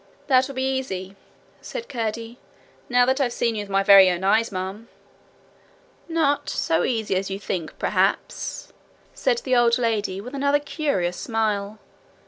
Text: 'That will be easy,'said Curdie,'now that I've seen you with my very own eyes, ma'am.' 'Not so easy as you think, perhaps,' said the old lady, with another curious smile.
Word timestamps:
'That 0.25 0.47
will 0.47 0.55
be 0.55 0.77
easy,'said 0.79 1.87
Curdie,'now 1.87 3.05
that 3.05 3.21
I've 3.21 3.31
seen 3.31 3.53
you 3.53 3.61
with 3.61 3.69
my 3.69 3.83
very 3.83 4.09
own 4.09 4.23
eyes, 4.23 4.51
ma'am.' 4.51 4.87
'Not 6.09 6.49
so 6.49 6.83
easy 6.83 7.15
as 7.15 7.29
you 7.29 7.37
think, 7.37 7.77
perhaps,' 7.77 8.73
said 9.13 9.37
the 9.43 9.55
old 9.55 9.77
lady, 9.77 10.19
with 10.19 10.33
another 10.33 10.59
curious 10.59 11.17
smile. 11.17 11.77